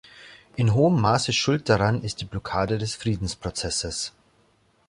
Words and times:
In 0.55 0.73
hohem 0.73 0.99
Maße 0.99 1.31
schuld 1.31 1.69
daran 1.69 2.01
ist 2.01 2.21
die 2.21 2.25
Blockade 2.25 2.79
des 2.79 2.95
Friedensprozesses. 2.95 4.13